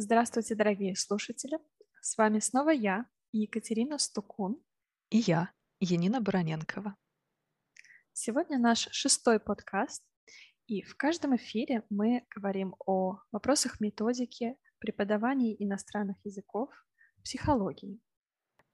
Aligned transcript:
Здравствуйте, 0.00 0.54
дорогие 0.54 0.94
слушатели! 0.94 1.58
С 2.00 2.16
вами 2.16 2.38
снова 2.38 2.70
я, 2.70 3.06
Екатерина 3.32 3.98
Стукун. 3.98 4.62
И 5.10 5.18
я, 5.18 5.50
Янина 5.80 6.20
Бароненкова. 6.20 6.94
Сегодня 8.12 8.60
наш 8.60 8.88
шестой 8.92 9.40
подкаст, 9.40 10.04
и 10.68 10.82
в 10.82 10.96
каждом 10.96 11.34
эфире 11.34 11.82
мы 11.90 12.24
говорим 12.30 12.76
о 12.86 13.18
вопросах 13.32 13.80
методики, 13.80 14.54
преподавании 14.78 15.56
иностранных 15.58 16.24
языков, 16.24 16.70
психологии. 17.24 17.98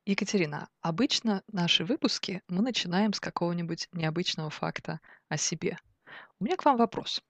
Екатерина, 0.04 0.68
обычно 0.82 1.42
наши 1.46 1.86
выпуски 1.86 2.42
мы 2.48 2.60
начинаем 2.60 3.14
с 3.14 3.20
какого-нибудь 3.20 3.88
необычного 3.92 4.50
факта 4.50 5.00
о 5.30 5.38
себе. 5.38 5.78
У 6.38 6.44
меня 6.44 6.58
к 6.58 6.66
вам 6.66 6.76
вопрос. 6.76 7.22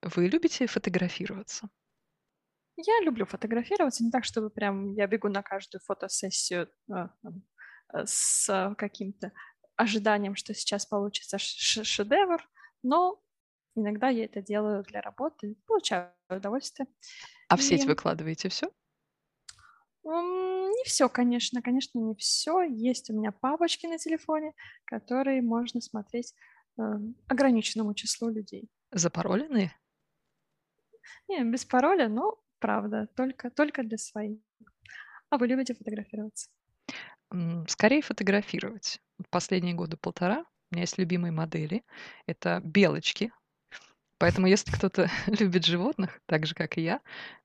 Вы 0.00 0.28
любите 0.28 0.66
фотографироваться? 0.66 1.68
Я 2.80 3.00
люблю 3.00 3.26
фотографироваться, 3.26 4.04
не 4.04 4.10
так, 4.10 4.24
чтобы 4.24 4.50
прям 4.50 4.92
я 4.92 5.08
бегу 5.08 5.28
на 5.28 5.42
каждую 5.42 5.80
фотосессию 5.84 6.70
там, 6.86 7.12
а, 7.88 8.06
с 8.06 8.74
каким-то 8.78 9.32
ожиданием, 9.74 10.36
что 10.36 10.54
сейчас 10.54 10.86
получится 10.86 11.38
шедевр, 11.38 12.40
но 12.84 13.20
иногда 13.74 14.08
я 14.08 14.26
это 14.26 14.42
делаю 14.42 14.84
для 14.84 15.00
работы, 15.00 15.56
получаю 15.66 16.12
удовольствие. 16.30 16.86
А 17.48 17.56
в 17.56 17.62
сеть 17.62 17.84
И 17.84 17.88
выкладываете 17.88 18.48
все? 18.48 18.70
не 20.04 20.84
все, 20.84 21.08
конечно, 21.08 21.60
конечно, 21.60 21.98
не 21.98 22.14
все. 22.14 22.62
Есть 22.62 23.10
у 23.10 23.14
меня 23.14 23.32
папочки 23.32 23.86
на 23.86 23.98
телефоне, 23.98 24.54
которые 24.84 25.42
можно 25.42 25.80
смотреть 25.80 26.34
э, 26.78 26.82
ограниченному 27.26 27.94
числу 27.94 28.30
людей. 28.30 28.70
Запароленные? 28.92 29.76
Не, 31.28 31.44
без 31.44 31.64
пароля, 31.64 32.08
но 32.08 32.40
правда, 32.58 33.08
только, 33.16 33.50
только 33.50 33.82
для 33.82 33.98
своих. 33.98 34.40
А 35.30 35.38
вы 35.38 35.46
любите 35.46 35.74
фотографироваться? 35.74 36.50
Скорее 37.66 38.02
фотографировать. 38.02 39.00
Последние 39.30 39.74
года 39.74 39.96
полтора 39.96 40.44
у 40.70 40.74
меня 40.74 40.82
есть 40.82 40.98
любимые 40.98 41.32
модели. 41.32 41.84
Это 42.26 42.60
белочки. 42.64 43.32
Поэтому 44.18 44.46
если 44.46 44.72
кто-то 44.72 45.08
любит 45.26 45.64
животных, 45.64 46.20
так 46.26 46.46
же, 46.46 46.54
как 46.54 46.78
и 46.78 46.82
я, 46.82 47.00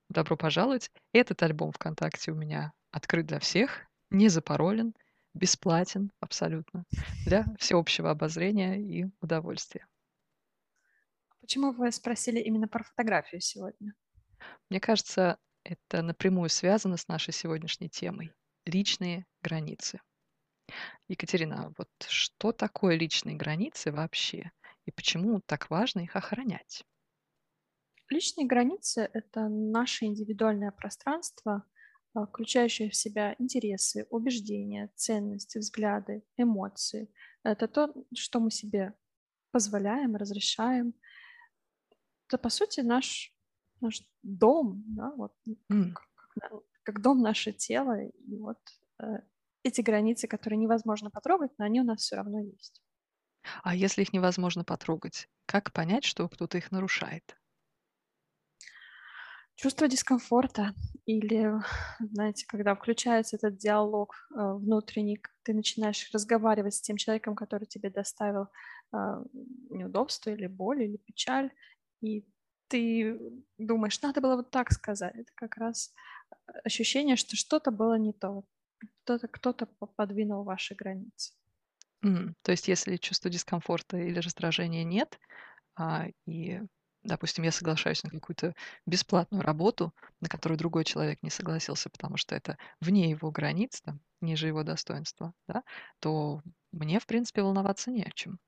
добро 0.09 0.37
пожаловать. 0.37 0.91
Этот 1.11 1.41
альбом 1.43 1.71
ВКонтакте 1.71 2.31
у 2.31 2.35
меня 2.35 2.73
открыт 2.91 3.25
для 3.25 3.39
всех, 3.39 3.85
не 4.09 4.29
запаролен, 4.29 4.93
бесплатен 5.33 6.11
абсолютно, 6.19 6.85
для 7.25 7.45
всеобщего 7.57 8.11
обозрения 8.11 8.79
и 8.79 9.05
удовольствия. 9.21 9.87
Почему 11.41 11.71
вы 11.71 11.91
спросили 11.91 12.39
именно 12.39 12.67
про 12.67 12.83
фотографию 12.83 13.41
сегодня? 13.41 13.93
Мне 14.69 14.79
кажется, 14.79 15.37
это 15.63 16.01
напрямую 16.01 16.49
связано 16.49 16.97
с 16.97 17.07
нашей 17.07 17.33
сегодняшней 17.33 17.89
темой– 17.89 18.33
личные 18.65 19.25
границы. 19.41 19.99
Екатерина, 21.07 21.73
вот 21.77 21.89
что 22.07 22.51
такое 22.51 22.95
личные 22.95 23.35
границы 23.35 23.91
вообще? 23.91 24.51
И 24.85 24.91
почему 24.91 25.41
так 25.45 25.69
важно 25.69 26.01
их 26.01 26.15
охранять? 26.15 26.83
Личные 28.09 28.47
границы– 28.47 29.09
это 29.13 29.47
наше 29.49 30.05
индивидуальное 30.05 30.71
пространство, 30.71 31.65
а, 32.13 32.25
включающее 32.27 32.89
в 32.89 32.95
себя 32.95 33.35
интересы, 33.39 34.05
убеждения, 34.09 34.91
ценности, 34.95 35.57
взгляды, 35.57 36.23
эмоции. 36.37 37.11
Это 37.43 37.67
то, 37.67 37.93
что 38.15 38.39
мы 38.39 38.51
себе 38.51 38.93
позволяем, 39.51 40.15
разрешаем. 40.15 40.93
Это, 42.27 42.37
по 42.37 42.49
сути, 42.49 42.81
наш, 42.81 43.32
наш 43.83 44.01
дом, 44.23 44.83
да, 44.87 45.11
вот, 45.15 45.33
ну, 45.45 45.57
М, 45.71 45.93
как, 45.93 46.07
как 46.39 46.61
как 46.83 47.01
дом 47.01 47.21
наше 47.21 47.53
тело. 47.53 47.97
И 48.01 48.37
вот 48.37 48.59
э, 49.01 49.05
эти 49.63 49.81
границы, 49.81 50.27
которые 50.27 50.59
невозможно 50.59 51.09
потрогать, 51.09 51.51
но 51.57 51.65
они 51.65 51.81
у 51.81 51.85
нас 51.85 52.01
все 52.01 52.17
равно 52.17 52.41
есть. 52.41 52.81
А 53.63 53.73
если 53.73 54.03
их 54.03 54.13
невозможно 54.13 54.63
потрогать, 54.63 55.27
как 55.47 55.73
понять, 55.73 56.03
что 56.05 56.29
кто-то 56.29 56.59
их 56.59 56.71
нарушает? 56.71 57.35
Чувство 59.55 59.87
дискомфорта 59.87 60.73
или, 61.05 61.51
знаете, 61.99 62.45
когда 62.47 62.73
включается 62.73 63.35
этот 63.35 63.57
диалог 63.57 64.15
э, 64.31 64.53
внутренний, 64.55 65.21
ты 65.43 65.53
начинаешь 65.53 66.09
разговаривать 66.11 66.73
с 66.73 66.81
тем 66.81 66.97
человеком, 66.97 67.35
который 67.35 67.65
тебе 67.65 67.91
доставил 67.91 68.47
а, 68.91 69.21
неудобство 69.69 70.31
или 70.31 70.47
боль, 70.47 70.83
или 70.83 70.97
печаль, 70.97 71.51
и 72.01 72.25
ты 72.77 73.19
думаешь, 73.57 74.01
надо 74.01 74.21
было 74.21 74.35
вот 74.37 74.51
так 74.51 74.71
сказать. 74.71 75.15
Это 75.15 75.31
как 75.35 75.57
раз 75.57 75.93
э, 76.47 76.53
ощущение, 76.65 77.15
что 77.17 77.35
что-то 77.37 77.71
было 77.71 77.97
не 77.97 78.13
то, 78.13 78.45
кто-то 79.03 79.27
кто-то 79.29 79.65
по- 79.67 79.87
подвинул 79.87 80.43
ваши 80.43 80.75
границы. 80.75 81.33
М, 82.03 82.35
То 82.41 82.51
есть 82.51 82.67
если 82.67 82.97
чувства 82.97 83.29
дискомфорта 83.31 83.97
или 83.97 84.19
раздражения 84.19 84.83
нет, 84.83 85.19
а, 85.77 86.07
и, 86.27 86.61
допустим, 87.03 87.43
я 87.45 87.51
соглашаюсь 87.51 88.03
на 88.03 88.09
какую-то 88.11 88.55
бесплатную 88.87 89.43
работу, 89.43 89.93
на 90.21 90.29
которую 90.29 90.57
другой 90.59 90.85
человек 90.85 91.19
не 91.23 91.31
согласился, 91.31 91.89
потому 91.91 92.17
что 92.17 92.35
это 92.35 92.57
вне 92.81 93.09
его 93.11 93.31
границ, 93.31 93.81
там, 93.81 94.01
ниже 94.21 94.47
его 94.47 94.63
достоинства, 94.63 95.33
да, 95.47 95.63
то 95.99 96.43
мне, 96.71 96.99
в 96.99 97.07
принципе, 97.07 97.43
волноваться 97.43 97.91
не 97.91 98.03
о 98.03 98.11
чем. 98.11 98.39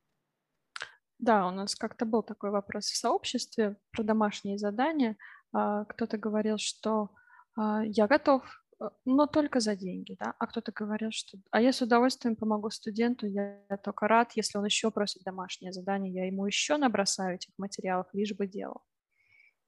Да, 1.19 1.47
у 1.47 1.51
нас 1.51 1.75
как-то 1.75 2.05
был 2.05 2.23
такой 2.23 2.51
вопрос 2.51 2.85
в 2.85 2.97
сообществе 2.97 3.77
про 3.91 4.03
домашние 4.03 4.57
задания. 4.57 5.17
А, 5.53 5.85
Кто-то 5.85 6.17
говорил, 6.17 6.57
что 6.57 7.11
а, 7.57 7.83
я 7.85 8.07
готов, 8.07 8.43
э, 8.81 8.85
но 9.05 9.25
только 9.25 9.61
за 9.61 9.75
деньги, 9.77 10.17
да, 10.19 10.33
а 10.39 10.47
кто-то 10.47 10.73
говорил, 10.73 11.11
что 11.11 11.37
а 11.51 11.61
я 11.61 11.71
с 11.71 11.81
удовольствием 11.81 12.35
помогу 12.35 12.69
студенту, 12.69 13.27
я 13.27 13.61
только 13.83 14.07
рад, 14.09 14.33
если 14.35 14.57
он 14.57 14.65
еще 14.65 14.91
просит 14.91 15.23
домашнее 15.23 15.71
задание, 15.71 16.13
я 16.13 16.25
ему 16.27 16.45
еще 16.45 16.75
набросаю 16.77 17.35
этих 17.35 17.53
материалов, 17.57 18.07
лишь 18.13 18.33
бы 18.35 18.45
делал. 18.47 18.81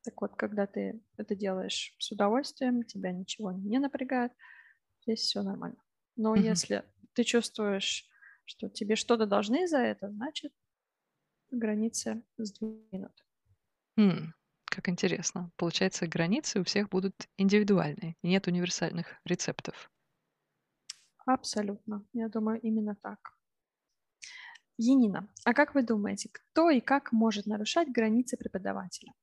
Так 0.04 0.22
вот, 0.22 0.36
когда 0.36 0.68
ты 0.68 1.02
это 1.18 1.36
делаешь 1.36 1.96
с 2.00 2.12
удовольствием, 2.12 2.84
тебя 2.84 3.12
ничего 3.12 3.52
не 3.52 3.80
напрягает, 3.80 4.32
здесь 5.04 5.22
все 5.22 5.44
нормально. 5.44 5.78
Но 6.16 6.36
Мгм. 6.36 6.62
если 6.62 6.86
ты 7.14 7.24
чувствуешь, 7.24 8.08
что 8.46 8.70
тебе 8.70 8.96
что-то 8.96 9.26
должны 9.28 9.68
за 9.68 9.80
это, 9.80 10.12
значит, 10.12 10.54
границы 11.52 12.24
сдвинуты. 12.38 13.24
М, 13.98 14.34
Как 14.66 14.88
интересно. 14.88 15.52
Получается, 15.58 16.08
границы 16.08 16.62
у 16.62 16.64
всех 16.64 16.88
будут 16.88 17.28
индивидуальные, 17.38 18.16
и 18.22 18.28
нет 18.30 18.48
универсальных 18.48 19.20
рецептов. 19.26 19.92
Абсолютно. 21.28 22.08
Я 22.14 22.28
думаю, 22.28 22.60
именно 22.60 22.96
так. 22.96 23.38
Енина, 24.80 25.28
а 25.46 25.54
как 25.54 25.76
вы 25.76 25.84
думаете, 25.84 26.30
кто 26.32 26.72
и 26.72 26.80
как 26.80 27.12
может 27.12 27.46
нарушать 27.46 27.92
границы 27.92 28.38
преподавателя? 28.38 29.14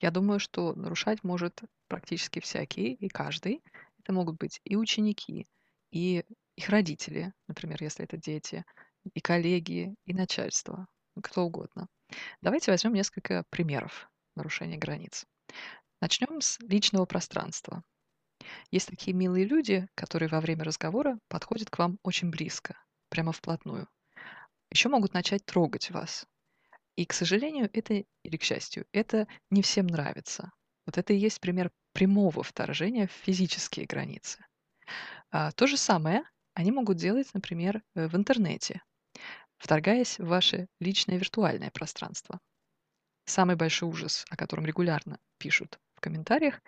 Я 0.00 0.10
думаю, 0.10 0.40
что 0.40 0.74
нарушать 0.74 1.22
может 1.24 1.60
практически 1.88 2.40
всякий 2.40 2.94
и 2.94 3.08
каждый. 3.08 3.62
Это 4.00 4.12
могут 4.12 4.38
быть 4.38 4.60
и 4.64 4.76
ученики, 4.76 5.46
и 5.90 6.24
их 6.56 6.68
родители, 6.68 7.32
например, 7.48 7.82
если 7.82 8.04
это 8.04 8.16
дети, 8.16 8.64
и 9.14 9.20
коллеги, 9.20 9.94
и 10.06 10.14
начальство, 10.14 10.86
кто 11.22 11.44
угодно. 11.44 11.88
Давайте 12.40 12.70
возьмем 12.70 12.94
несколько 12.94 13.44
примеров 13.50 14.10
нарушения 14.36 14.76
границ. 14.76 15.26
Начнем 16.00 16.40
с 16.40 16.58
личного 16.60 17.04
пространства. 17.04 17.82
Есть 18.70 18.88
такие 18.88 19.14
милые 19.14 19.44
люди, 19.44 19.86
которые 19.94 20.28
во 20.28 20.40
время 20.40 20.64
разговора 20.64 21.18
подходят 21.28 21.70
к 21.70 21.78
вам 21.78 21.98
очень 22.02 22.30
близко, 22.30 22.76
прямо 23.08 23.32
вплотную. 23.32 23.88
Еще 24.70 24.88
могут 24.88 25.14
начать 25.14 25.44
трогать 25.44 25.90
вас. 25.90 26.26
И, 26.96 27.04
к 27.04 27.12
сожалению, 27.12 27.68
это, 27.72 28.04
или 28.22 28.36
к 28.36 28.42
счастью, 28.42 28.86
это 28.92 29.26
не 29.50 29.62
всем 29.62 29.86
нравится. 29.86 30.52
Вот 30.86 30.98
это 30.98 31.12
и 31.12 31.18
есть 31.18 31.40
пример 31.40 31.70
прямого 31.92 32.42
вторжения 32.42 33.06
в 33.06 33.12
физические 33.12 33.86
границы. 33.86 34.44
А, 35.30 35.52
то 35.52 35.66
же 35.66 35.76
самое 35.76 36.24
они 36.54 36.72
могут 36.72 36.96
делать, 36.96 37.32
например, 37.34 37.82
э, 37.94 38.08
в 38.08 38.16
интернете, 38.16 38.82
вторгаясь 39.60 40.18
в 40.18 40.26
ваше 40.26 40.66
личное 40.80 41.18
виртуальное 41.18 41.70
пространство. 41.70 42.40
Самый 43.26 43.54
большой 43.54 43.88
ужас, 43.88 44.24
о 44.30 44.36
котором 44.36 44.66
регулярно 44.66 45.20
пишут 45.38 45.78
в 45.94 46.00
комментариях, 46.00 46.60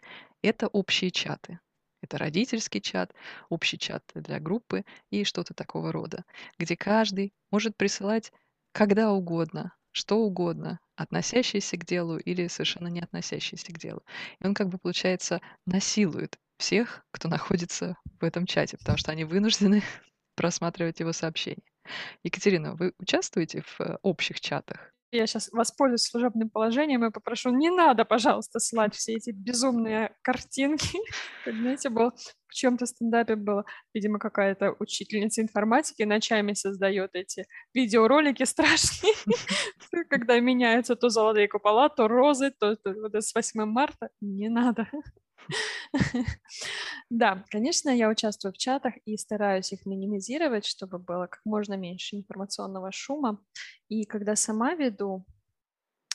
это 0.42 0.68
общие 0.68 1.10
чаты. 1.10 1.58
Это 2.02 2.18
родительский 2.18 2.80
чат, 2.80 3.14
общий 3.48 3.78
чат 3.78 4.04
для 4.14 4.38
группы 4.38 4.84
и 5.10 5.24
что-то 5.24 5.54
такого 5.54 5.90
рода, 5.92 6.24
где 6.58 6.76
каждый 6.76 7.32
может 7.50 7.76
присылать 7.76 8.32
когда 8.72 9.12
угодно, 9.12 9.74
что 9.92 10.18
угодно, 10.18 10.80
относящееся 10.96 11.76
к 11.76 11.84
делу 11.84 12.16
или 12.16 12.46
совершенно 12.48 12.88
не 12.88 13.00
относящееся 13.00 13.72
к 13.72 13.78
делу. 13.78 14.02
И 14.40 14.46
он 14.46 14.54
как 14.54 14.68
бы, 14.68 14.78
получается, 14.78 15.40
насилует 15.66 16.38
всех, 16.56 17.04
кто 17.10 17.28
находится 17.28 17.96
в 18.20 18.24
этом 18.24 18.46
чате, 18.46 18.78
потому 18.78 18.98
что 18.98 19.12
они 19.12 19.24
вынуждены 19.24 19.82
просматривать 20.36 21.00
его 21.00 21.12
сообщения. 21.12 21.71
Екатерина, 22.22 22.74
вы 22.74 22.92
участвуете 22.98 23.62
в 23.62 23.80
э, 23.80 23.98
общих 24.02 24.40
чатах? 24.40 24.92
я 25.12 25.26
сейчас 25.26 25.50
воспользуюсь 25.52 26.04
служебным 26.04 26.48
положением 26.48 27.04
и 27.04 27.10
попрошу, 27.10 27.50
не 27.50 27.70
надо, 27.70 28.06
пожалуйста, 28.06 28.60
слать 28.60 28.94
все 28.94 29.12
эти 29.14 29.30
безумные 29.30 30.16
картинки. 30.22 30.98
Знаете, 31.46 31.90
был 31.90 32.12
в 32.46 32.54
чем-то 32.54 32.86
стендапе 32.86 33.36
было, 33.36 33.64
видимо, 33.92 34.18
какая-то 34.18 34.74
учительница 34.78 35.42
информатики 35.42 36.02
ночами 36.02 36.54
создает 36.54 37.10
эти 37.14 37.46
видеоролики 37.74 38.44
страшные, 38.44 39.12
когда 40.08 40.40
меняются 40.40 40.96
то 40.96 41.10
золотые 41.10 41.46
купола, 41.46 41.90
то 41.90 42.08
розы, 42.08 42.50
то, 42.50 42.74
то 42.76 43.20
с 43.20 43.34
8 43.34 43.64
марта. 43.66 44.08
Не 44.20 44.48
надо. 44.48 44.88
Да, 47.10 47.44
конечно, 47.50 47.90
я 47.90 48.08
участвую 48.08 48.52
в 48.52 48.58
чатах 48.58 48.94
и 49.04 49.16
стараюсь 49.16 49.72
их 49.72 49.86
минимизировать, 49.86 50.64
чтобы 50.66 50.98
было 50.98 51.26
как 51.26 51.40
можно 51.44 51.74
меньше 51.74 52.16
информационного 52.16 52.92
шума. 52.92 53.40
И 53.88 54.04
когда 54.04 54.36
сама 54.36 54.74
веду 54.74 55.24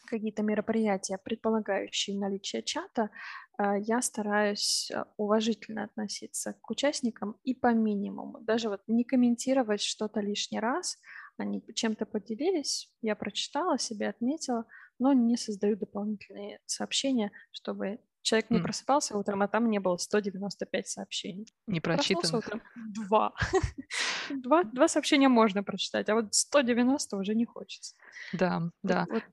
какие-то 0.07 0.43
мероприятия, 0.43 1.17
предполагающие 1.17 2.17
наличие 2.17 2.63
чата, 2.63 3.09
а, 3.57 3.77
я 3.77 4.01
стараюсь 4.01 4.89
а, 4.93 5.05
уважительно 5.17 5.83
относиться 5.83 6.53
к 6.61 6.71
участникам 6.71 7.37
и 7.43 7.53
по 7.53 7.73
минимуму. 7.73 8.39
Даже 8.41 8.69
вот 8.69 8.81
не 8.87 9.03
комментировать 9.03 9.81
что-то 9.81 10.21
лишний 10.21 10.59
раз. 10.59 10.97
Они 11.37 11.63
чем-то 11.75 12.05
поделились, 12.05 12.91
я 13.01 13.15
прочитала, 13.15 13.77
себе 13.77 14.09
отметила, 14.09 14.65
но 14.99 15.13
не 15.13 15.37
создаю 15.37 15.75
дополнительные 15.75 16.59
сообщения, 16.65 17.31
чтобы 17.51 17.99
Человек 18.27 18.49
не 18.49 18.59
просыпался 18.59 19.17
утром, 19.17 19.41
а 19.41 19.47
там 19.47 19.69
не 19.69 19.79
было 19.79 19.95
195 19.95 20.85
сообщений. 20.85 21.47
Не 21.65 21.79
прочитано. 21.79 22.39
утром 22.39 22.61
два. 22.75 23.33
два. 24.29 24.65
Два 24.65 24.89
сообщения 24.89 25.29
можно 25.29 25.63
прочитать, 25.63 26.09
а 26.09 26.15
вот 26.15 26.33
190 26.33 27.15
уже 27.15 27.35
не 27.35 27.45
хочется. 27.45 27.95
Да, 28.33 28.63
да. 28.83 29.05
Вот, 29.09 29.23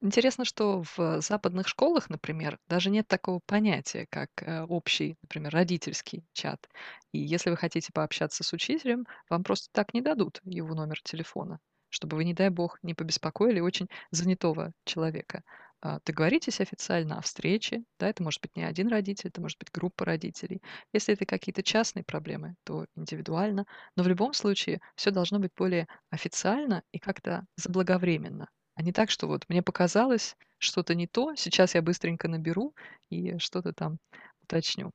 Интересно, 0.00 0.44
что 0.44 0.82
в 0.96 1.20
западных 1.20 1.68
школах, 1.68 2.10
например, 2.10 2.58
даже 2.66 2.90
нет 2.90 3.06
такого 3.06 3.40
понятия, 3.46 4.08
как 4.10 4.30
э, 4.42 4.62
общий, 4.62 5.16
например, 5.22 5.52
родительский 5.52 6.24
чат. 6.32 6.68
И 7.12 7.18
если 7.18 7.50
вы 7.50 7.56
хотите 7.56 7.92
пообщаться 7.92 8.42
с 8.42 8.52
учителем, 8.52 9.06
вам 9.30 9.44
просто 9.44 9.68
так 9.72 9.94
не 9.94 10.00
дадут 10.00 10.40
его 10.42 10.74
номер 10.74 11.00
телефона, 11.02 11.60
чтобы 11.88 12.16
вы, 12.16 12.24
не 12.24 12.34
дай 12.34 12.48
бог, 12.48 12.78
не 12.82 12.94
побеспокоили 12.94 13.60
очень 13.60 13.88
занятого 14.10 14.72
человека. 14.84 15.44
А, 15.80 16.00
договоритесь 16.04 16.60
официально 16.60 17.18
о 17.18 17.20
встрече, 17.22 17.84
да, 17.98 18.08
это 18.08 18.22
может 18.22 18.40
быть 18.42 18.56
не 18.56 18.64
один 18.64 18.88
родитель, 18.88 19.28
это 19.28 19.40
может 19.40 19.58
быть 19.58 19.70
группа 19.72 20.04
родителей. 20.04 20.60
Если 20.92 21.14
это 21.14 21.24
какие-то 21.26 21.62
частные 21.62 22.04
проблемы, 22.04 22.56
то 22.64 22.86
индивидуально, 22.96 23.64
но 23.96 24.02
в 24.02 24.08
любом 24.08 24.32
случае 24.34 24.80
все 24.96 25.10
должно 25.12 25.38
быть 25.38 25.52
более 25.56 25.86
официально 26.10 26.82
и 26.92 26.98
как-то 26.98 27.46
заблаговременно, 27.56 28.48
а 28.74 28.82
не 28.82 28.92
так, 28.92 29.10
что 29.10 29.28
вот 29.28 29.44
мне 29.48 29.62
показалось 29.62 30.36
что-то 30.58 30.94
не 30.96 31.06
то, 31.06 31.34
сейчас 31.36 31.74
я 31.74 31.82
быстренько 31.82 32.26
наберу 32.28 32.74
и 33.10 33.38
что-то 33.38 33.72
там 33.72 33.98
уточню. 34.42 34.90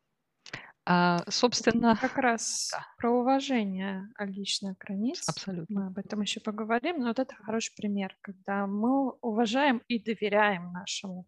А, 0.85 1.23
собственно, 1.29 1.97
Как 1.97 2.17
раз 2.17 2.71
да, 2.71 2.85
про 2.97 3.11
уважение 3.11 4.09
личных 4.19 4.77
границ. 4.77 5.25
абсолютно. 5.25 5.67
Мы 5.69 5.87
об 5.87 5.97
этом 5.97 6.21
еще 6.21 6.39
поговорим, 6.39 6.99
но 6.99 7.07
вот 7.07 7.19
это 7.19 7.35
хороший 7.35 7.73
пример, 7.75 8.17
когда 8.21 8.67
мы 8.67 9.11
уважаем 9.21 9.81
и 9.87 10.03
доверяем 10.03 10.71
нашему 10.73 11.27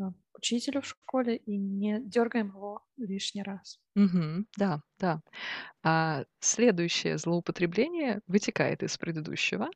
э, 0.00 0.04
учителю 0.34 0.82
в 0.82 0.86
школе 0.86 1.36
и 1.36 1.56
не 1.58 2.00
дергаем 2.02 2.48
его 2.48 2.86
лишний 2.98 3.42
раз. 3.44 3.80
Мгм. 3.96 4.46
Да, 4.56 4.80
да. 4.98 5.22
А 5.84 6.24
следующее 6.40 7.18
злоупотребление 7.18 8.22
вытекает 8.28 8.82
из 8.84 8.98
предыдущего. 8.98 9.70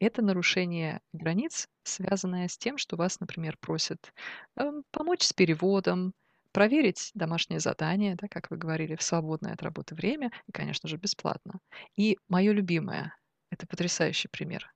Это 0.00 0.22
нарушение 0.22 1.00
границ, 1.12 1.68
связанное 1.84 2.48
с 2.48 2.58
тем, 2.58 2.78
что 2.78 2.96
вас, 2.96 3.20
например, 3.20 3.56
просят 3.60 4.14
эм, 4.56 4.84
помочь 4.92 5.22
с 5.24 5.32
переводом, 5.32 6.14
проверить 6.54 7.12
домашнее 7.14 7.60
задание, 7.60 8.16
да, 8.16 8.28
как 8.28 8.50
вы 8.50 8.58
говорили, 8.58 8.96
в 8.96 9.02
свободное 9.02 9.54
от 9.54 9.62
работы 9.62 9.96
время 9.96 10.32
и, 10.48 10.52
конечно 10.52 10.88
же, 10.88 10.98
бесплатно. 10.98 11.60
И 11.96 12.18
мое 12.28 12.52
любимое, 12.52 13.16
это 13.50 13.66
потрясающий 13.68 14.28
пример. 14.28 14.72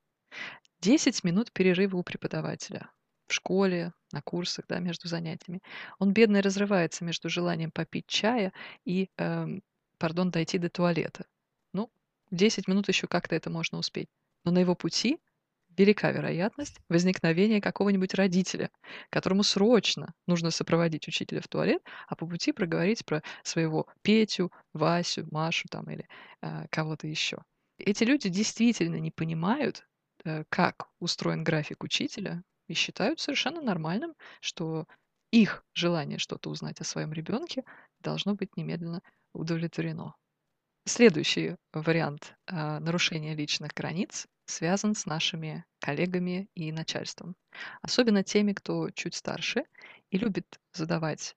10 0.81 1.25
минут 1.25 1.53
перерыва 1.53 1.97
у 1.99 2.05
преподавателя 2.05 2.93
в 3.29 3.35
школе, 3.35 3.93
на 4.13 4.23
курсах, 4.23 4.67
да, 4.69 4.81
между 4.81 5.09
занятиями. 5.09 5.61
Он, 5.99 6.13
бедный, 6.13 6.41
разрывается 6.41 7.05
между 7.05 7.31
желанием 7.31 7.71
попить 7.73 8.07
чая 8.09 8.53
и, 8.85 9.11
эм, 9.19 9.63
пардон, 9.99 10.31
дойти 10.31 10.59
до 10.59 10.71
туалета. 10.71 11.27
Ну, 11.75 11.91
10 12.31 12.69
минут 12.69 12.89
еще 12.89 13.07
как-то 13.07 13.37
это 13.37 13.51
можно 13.51 13.79
успеть. 13.79 14.09
Но 14.45 14.53
на 14.53 14.59
его 14.61 14.75
пути 14.75 15.19
велика 15.79 16.11
вероятность 16.11 16.81
возникновения 16.89 17.61
какого-нибудь 17.61 18.15
родителя, 18.15 18.71
которому 19.11 19.43
срочно 19.43 20.13
нужно 20.27 20.51
сопроводить 20.51 21.09
учителя 21.09 21.41
в 21.41 21.49
туалет, 21.49 21.83
а 22.09 22.17
по 22.17 22.27
пути 22.27 22.53
проговорить 22.53 23.05
про 23.05 23.23
своего 23.43 23.87
Петю, 24.03 24.53
Васю, 24.73 25.27
Машу 25.31 25.69
там 25.71 25.89
или 25.91 26.09
э, 26.43 26.67
кого-то 26.71 27.07
еще. 27.07 27.39
Эти 27.79 28.05
люди 28.05 28.29
действительно 28.29 28.97
не 28.97 29.11
понимают, 29.11 29.87
э, 30.25 30.45
как 30.49 30.89
устроен 30.99 31.45
график 31.45 31.85
учителя, 31.85 32.43
и 32.67 32.75
считают 32.75 33.19
совершенно 33.21 33.63
нормальным, 33.63 34.15
что 34.41 34.87
их 35.31 35.65
желание 35.75 36.19
что-то 36.19 36.51
узнать 36.51 36.81
о 36.81 36.85
своем 36.85 37.13
ребенке 37.13 37.65
должно 38.01 38.35
быть 38.35 38.57
немедленно 38.57 39.03
удовлетворено. 39.33 40.15
Следующий 40.85 41.57
вариант 41.73 42.35
э, 42.47 42.79
нарушения 42.79 43.35
личных 43.35 43.73
границ 43.75 44.27
связан 44.51 44.95
с 44.95 45.07
нашими 45.07 45.65
коллегами 45.81 46.49
и 46.55 46.73
начальством. 46.73 47.37
Особенно 47.83 48.25
теми, 48.25 48.53
кто 48.53 48.91
чуть 48.91 49.15
старше 49.15 49.65
и 50.11 50.19
любит 50.19 50.59
задавать 50.73 51.37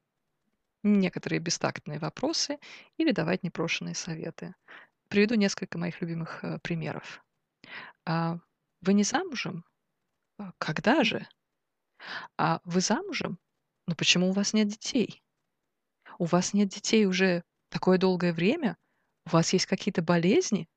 некоторые 0.84 1.40
бестактные 1.40 2.00
вопросы 2.00 2.58
или 2.98 3.12
давать 3.12 3.44
непрошенные 3.44 3.96
советы. 3.96 4.56
Приведу 5.10 5.36
несколько 5.36 5.78
моих 5.78 6.02
любимых 6.02 6.44
э, 6.44 6.60
примеров. 6.60 7.24
А, 8.06 8.40
вы 8.82 8.94
не 8.94 9.04
замужем? 9.04 9.66
А, 10.38 10.54
когда 10.58 11.04
же? 11.04 11.28
А 12.38 12.62
вы 12.64 12.82
замужем? 12.82 13.38
Но 13.88 13.96
почему 13.96 14.30
у 14.30 14.34
вас 14.34 14.54
нет 14.54 14.70
детей? 14.70 15.22
У 16.18 16.26
вас 16.26 16.54
нет 16.54 16.70
детей 16.70 17.06
уже 17.06 17.44
такое 17.70 17.98
долгое 17.98 18.34
время? 18.34 18.78
У 19.26 19.32
вас 19.32 19.54
есть 19.54 19.66
какие-то 19.66 20.02
болезни? 20.02 20.68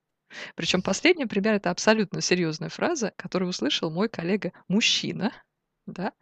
Причем 0.55 0.83
последний 0.83 1.27
пример 1.27 1.55
это 1.55 1.71
абсолютно 1.71 2.21
серьезная 2.21 2.69
фраза, 2.69 3.13
которую 3.17 3.51
услышал 3.51 3.91
мой 3.91 4.09
коллега-мужчина, 4.09 5.33
да, 5.87 6.13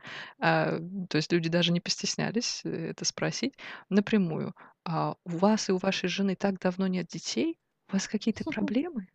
а, 0.40 0.78
то 1.08 1.16
есть 1.16 1.30
люди 1.32 1.48
даже 1.48 1.72
не 1.72 1.80
постеснялись 1.80 2.62
э, 2.64 2.90
это 2.90 3.04
спросить 3.04 3.54
напрямую. 3.88 4.54
А 4.84 5.14
у 5.24 5.30
вас 5.30 5.68
и 5.68 5.72
у 5.72 5.78
вашей 5.78 6.08
жены 6.08 6.34
так 6.34 6.58
давно 6.58 6.88
нет 6.88 7.06
детей? 7.06 7.60
У 7.88 7.92
вас 7.92 8.08
какие-то 8.08 8.42
проблемы? 8.44 9.06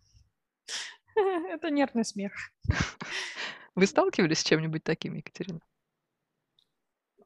Это 1.16 1.70
нервный 1.70 2.06
смех. 2.06 2.32
Вы 3.75 3.88
сталкивались 3.88 4.39
с 4.39 4.44
чем-нибудь 4.44 4.84
таким, 4.84 5.16
Екатерина? 5.16 5.60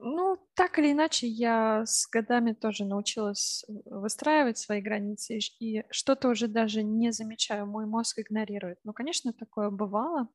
Ну, 0.03 0.37
так 0.55 0.79
или 0.79 0.93
иначе, 0.93 1.27
я 1.27 1.85
с 1.85 2.07
годами 2.09 2.53
тоже 2.53 2.85
научилась 2.85 3.63
э, 3.67 3.73
выстраивать 3.85 4.57
свои 4.57 4.81
границы, 4.81 5.37
и 5.59 5.83
что-то 5.91 6.29
уже 6.29 6.47
даже 6.47 6.81
не 6.81 7.11
замечаю, 7.11 7.67
мой 7.67 7.85
мозг 7.85 8.17
игнорирует. 8.17 8.79
Ну, 8.83 8.93
конечно, 8.93 9.31
такое 9.31 9.69
бывало. 9.69 10.27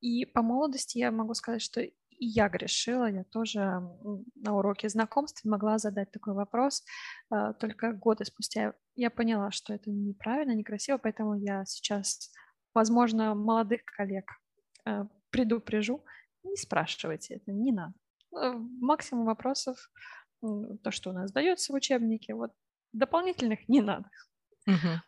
И 0.00 0.24
по 0.26 0.42
молодости 0.42 0.98
я 0.98 1.12
могу 1.12 1.34
сказать, 1.34 1.62
что 1.62 1.82
и 1.82 1.92
я 2.26 2.48
грешила, 2.48 3.08
я 3.08 3.22
тоже 3.24 3.60
на 4.34 4.56
уроке 4.56 4.88
знакомств 4.88 5.44
могла 5.44 5.78
задать 5.78 6.10
такой 6.10 6.34
вопрос, 6.34 6.82
а, 7.30 7.52
только 7.52 7.92
годы 7.92 8.24
спустя 8.24 8.74
я 8.94 9.10
поняла, 9.10 9.50
что 9.50 9.74
это 9.74 9.90
неправильно, 9.90 10.52
некрасиво, 10.52 10.98
поэтому 10.98 11.34
я 11.34 11.64
сейчас, 11.66 12.32
возможно, 12.74 13.34
молодых 13.34 13.84
коллег 13.84 14.24
э, 14.84 15.04
предупрежу, 15.30 16.04
не 16.42 16.56
спрашивайте 16.56 17.34
это, 17.34 17.52
не 17.52 17.70
надо. 17.70 17.94
Э, 18.34 18.52
максимум 18.80 19.26
вопросов, 19.26 19.90
то, 20.40 20.90
что 20.90 21.10
у 21.10 21.12
нас 21.12 21.32
дается 21.32 21.72
в 21.72 21.76
учебнике, 21.76 22.34
вот 22.34 22.52
дополнительных 22.92 23.68
не 23.68 23.80
надо. 23.80 24.08
Угу. 24.66 25.00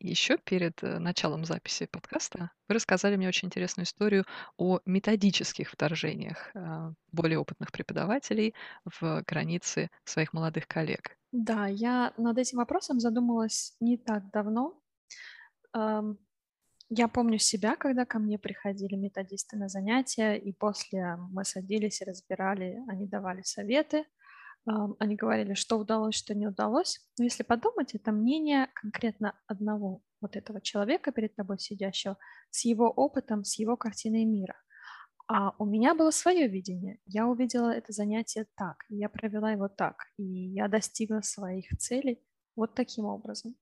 Еще 0.00 0.38
перед 0.38 0.82
э, 0.82 0.98
началом 0.98 1.44
записи 1.44 1.86
подкаста 1.86 2.50
вы 2.68 2.74
рассказали 2.74 3.16
мне 3.16 3.28
очень 3.28 3.46
интересную 3.46 3.86
историю 3.86 4.24
о 4.56 4.80
методических 4.84 5.70
вторжениях 5.70 6.50
э, 6.54 6.92
более 7.12 7.38
опытных 7.38 7.72
преподавателей 7.72 8.54
в 8.84 9.22
границы 9.26 9.90
своих 10.04 10.32
молодых 10.32 10.66
коллег. 10.66 11.16
Да, 11.32 11.66
я 11.66 12.12
над 12.16 12.38
этим 12.38 12.58
вопросом 12.58 13.00
задумалась 13.00 13.76
не 13.80 13.98
так 13.98 14.30
давно. 14.30 14.80
Я 16.90 17.08
помню 17.08 17.38
себя, 17.38 17.76
когда 17.76 18.04
ко 18.04 18.18
мне 18.18 18.38
приходили 18.38 18.94
методисты 18.94 19.56
на 19.56 19.68
занятия, 19.68 20.36
и 20.36 20.52
после 20.52 21.16
мы 21.30 21.44
садились 21.44 22.00
и 22.00 22.04
разбирали, 22.04 22.78
они 22.88 23.06
давали 23.06 23.42
советы, 23.42 24.04
они 24.66 25.16
говорили, 25.16 25.54
что 25.54 25.78
удалось, 25.78 26.14
что 26.14 26.34
не 26.34 26.46
удалось. 26.46 27.00
Но 27.18 27.24
если 27.24 27.42
подумать, 27.42 27.94
это 27.94 28.12
мнение 28.12 28.68
конкретно 28.74 29.34
одного 29.46 30.02
вот 30.20 30.36
этого 30.36 30.60
человека 30.60 31.12
перед 31.12 31.34
тобой 31.34 31.58
сидящего, 31.58 32.16
с 32.50 32.64
его 32.64 32.88
опытом, 32.90 33.44
с 33.44 33.58
его 33.58 33.76
картиной 33.76 34.24
мира. 34.24 34.56
А 35.26 35.54
у 35.58 35.64
меня 35.64 35.94
было 35.94 36.10
свое 36.10 36.48
видение. 36.48 36.98
Я 37.06 37.26
увидела 37.26 37.70
это 37.70 37.92
занятие 37.92 38.46
так, 38.56 38.84
я 38.88 39.08
провела 39.08 39.52
его 39.52 39.68
так, 39.68 39.96
и 40.18 40.22
я 40.22 40.68
достигла 40.68 41.22
своих 41.22 41.66
целей 41.78 42.22
вот 42.56 42.74
таким 42.74 43.06
образом. 43.06 43.56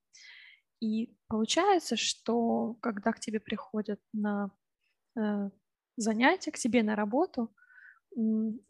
И 0.83 1.17
получается, 1.29 1.97
что 1.97 2.75
когда 2.81 3.13
к 3.13 3.21
тебе 3.21 3.39
приходят 3.39 4.01
на 4.13 4.51
э, 5.17 5.51
занятия, 5.97 6.51
к 6.51 6.59
тебе 6.59 6.83
на 6.83 6.97
работу, 6.97 7.55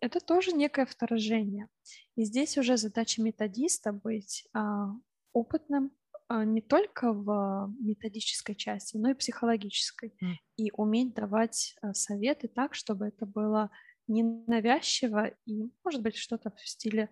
это 0.00 0.20
тоже 0.20 0.52
некое 0.52 0.84
вторжение. 0.84 1.68
И 2.16 2.24
здесь 2.24 2.58
уже 2.58 2.76
задача 2.76 3.22
методиста 3.22 3.92
быть 3.92 4.46
а, 4.52 4.90
опытным 5.32 5.90
а, 6.28 6.44
не 6.44 6.60
только 6.60 7.12
в 7.12 7.74
методической 7.80 8.54
части, 8.54 8.96
но 8.96 9.10
и 9.10 9.14
психологической. 9.14 10.14
Mm. 10.22 10.34
И 10.58 10.70
уметь 10.76 11.14
давать 11.14 11.74
а, 11.80 11.92
советы 11.92 12.46
так, 12.46 12.74
чтобы 12.74 13.06
это 13.06 13.26
было 13.26 13.70
ненавязчиво 14.06 15.32
и, 15.46 15.72
может 15.82 16.02
быть, 16.02 16.16
что-то 16.16 16.50
в 16.50 16.60
стиле 16.68 17.10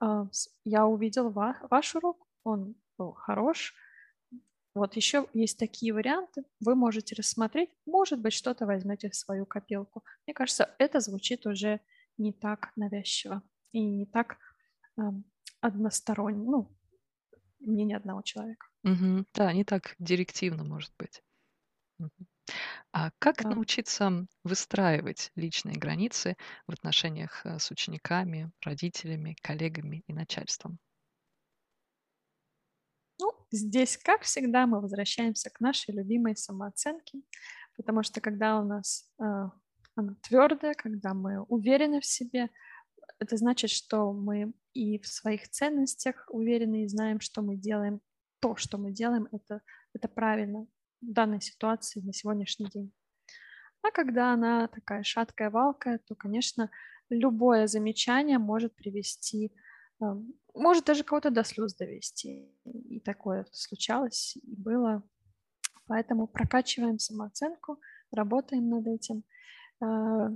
а, 0.00 0.28
«я 0.64 0.86
увидел 0.86 1.30
ва- 1.30 1.66
ваш 1.70 1.96
урок, 1.96 2.24
он 2.44 2.76
был 2.98 3.12
хорош, 3.12 3.74
вот 4.74 4.96
еще 4.96 5.28
есть 5.32 5.58
такие 5.58 5.92
варианты, 5.92 6.44
вы 6.60 6.74
можете 6.74 7.14
рассмотреть, 7.14 7.70
может 7.86 8.20
быть, 8.20 8.32
что-то 8.32 8.66
возьмете 8.66 9.08
в 9.08 9.14
свою 9.14 9.46
копилку. 9.46 10.04
Мне 10.26 10.34
кажется, 10.34 10.74
это 10.78 11.00
звучит 11.00 11.46
уже 11.46 11.80
не 12.18 12.32
так 12.32 12.72
навязчиво 12.76 13.42
и 13.72 13.84
не 13.84 14.06
так 14.06 14.38
э, 14.98 15.02
односторонне, 15.60 16.44
ну, 16.44 16.76
мнение 17.60 17.96
одного 17.96 18.22
человека. 18.22 18.66
Угу. 18.82 19.26
Да, 19.34 19.52
не 19.52 19.64
так 19.64 19.94
директивно, 19.98 20.64
может 20.64 20.92
быть. 20.98 21.22
Угу. 21.98 22.26
А 22.92 23.10
как 23.18 23.42
да. 23.42 23.50
научиться 23.50 24.26
выстраивать 24.42 25.30
личные 25.34 25.76
границы 25.76 26.36
в 26.66 26.72
отношениях 26.72 27.44
э, 27.44 27.58
с 27.58 27.70
учениками, 27.70 28.50
родителями, 28.60 29.36
коллегами 29.40 30.02
и 30.06 30.12
начальством? 30.12 30.78
Здесь, 33.54 33.96
как 33.96 34.22
всегда, 34.22 34.66
мы 34.66 34.80
возвращаемся 34.80 35.48
к 35.48 35.60
нашей 35.60 35.94
любимой 35.94 36.36
самооценке, 36.36 37.20
потому 37.76 38.02
что 38.02 38.20
когда 38.20 38.58
у 38.58 38.64
нас 38.64 39.08
э, 39.20 39.24
она 39.94 40.16
твердая, 40.22 40.74
когда 40.74 41.14
мы 41.14 41.40
уверены 41.42 42.00
в 42.00 42.04
себе, 42.04 42.50
это 43.20 43.36
значит, 43.36 43.70
что 43.70 44.12
мы 44.12 44.52
и 44.72 44.98
в 44.98 45.06
своих 45.06 45.48
ценностях 45.48 46.26
уверены 46.30 46.82
и 46.82 46.88
знаем, 46.88 47.20
что 47.20 47.42
мы 47.42 47.56
делаем. 47.56 48.00
То, 48.40 48.56
что 48.56 48.76
мы 48.76 48.90
делаем, 48.90 49.28
это, 49.30 49.62
это 49.94 50.08
правильно 50.08 50.66
в 51.00 51.12
данной 51.12 51.40
ситуации 51.40 52.00
на 52.00 52.12
сегодняшний 52.12 52.66
день. 52.66 52.92
А 53.82 53.92
когда 53.92 54.32
она 54.32 54.66
такая 54.66 55.04
шаткая, 55.04 55.50
валкая, 55.50 56.00
то, 56.08 56.16
конечно, 56.16 56.70
любое 57.08 57.68
замечание 57.68 58.38
может 58.38 58.74
привести 58.74 59.52
может 60.54 60.84
даже 60.84 61.04
кого-то 61.04 61.30
до 61.30 61.44
слез 61.44 61.74
довести. 61.74 62.48
И 62.64 63.00
такое 63.00 63.46
случалось, 63.52 64.36
и 64.36 64.54
было. 64.56 65.02
Поэтому 65.86 66.26
прокачиваем 66.26 66.98
самооценку, 66.98 67.80
работаем 68.10 68.68
над 68.68 68.86
этим. 68.86 69.24
А, 69.80 70.30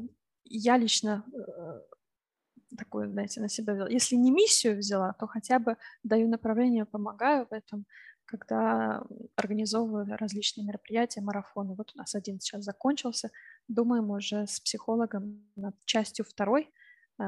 я 0.45 0.77
лично 0.77 1.25
э, 1.33 2.77
такую, 2.77 3.11
знаете, 3.11 3.41
на 3.41 3.49
себя 3.49 3.75
взяла. 3.75 3.89
Если 3.89 4.17
не 4.17 4.31
миссию 4.31 4.77
взяла, 4.77 5.13
то 5.13 5.27
хотя 5.27 5.59
бы 5.59 5.77
даю 6.03 6.29
направление, 6.29 6.85
помогаю 6.85 7.47
в 7.47 7.53
этом, 7.53 7.87
когда 8.27 9.03
организовываю 9.37 10.17
различные 10.19 10.67
мероприятия, 10.67 11.23
марафоны. 11.23 11.75
Вот 11.75 11.93
у 11.95 11.99
нас 11.99 12.15
один 12.15 12.41
сейчас 12.41 12.65
закончился. 12.65 13.31
Думаем 13.69 14.11
уже 14.11 14.47
с 14.47 14.61
психологом 14.61 15.49
над 15.57 15.75
частью 15.87 16.27
второй, 16.27 16.65
а, 16.65 16.78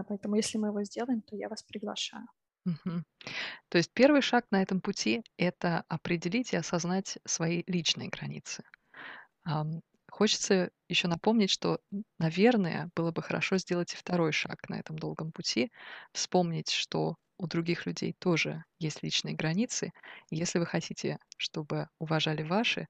поэтому 0.08 0.36
если 0.36 0.58
мы 0.58 0.68
его 0.68 0.82
сделаем, 0.84 1.22
то 1.22 1.36
я 1.36 1.48
вас 1.48 1.62
приглашаю. 1.62 2.26
Мгм. 2.64 3.04
То 3.70 3.78
есть 3.78 3.92
первый 3.94 4.22
шаг 4.22 4.46
на 4.50 4.62
этом 4.62 4.80
пути- 4.80 5.22
это 5.38 5.84
определить 5.88 6.52
и 6.52 6.56
осознать 6.56 7.18
свои 7.26 7.64
личные 7.66 8.08
границы. 8.10 8.64
Хочется 10.10 10.70
еще 10.88 11.06
напомнить, 11.08 11.50
что, 11.50 11.80
наверное, 12.18 12.90
было 12.96 13.12
бы 13.12 13.22
хорошо 13.22 13.58
сделать 13.58 13.92
и 13.94 13.96
второй 13.96 14.32
шаг 14.32 14.68
на 14.68 14.74
этом 14.80 14.98
долгом 14.98 15.30
пути, 15.32 15.70
вспомнить, 16.12 16.70
что 16.70 17.16
у 17.38 17.46
других 17.46 17.86
людей 17.86 18.14
тоже 18.18 18.64
есть 18.78 19.02
личные 19.02 19.34
границы. 19.34 19.92
И 20.30 20.36
если 20.36 20.58
вы 20.58 20.66
хотите, 20.66 21.18
чтобы 21.38 21.88
уважали 21.98 22.42
ваши, 22.42 22.88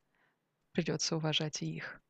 придется 0.72 1.16
уважать 1.16 1.62
и 1.62 1.66
их. 1.74 2.00